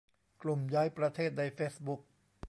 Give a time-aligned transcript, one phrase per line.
[0.41, 2.01] กลุ่มย้ายประเทศในเฟซบุ๊ก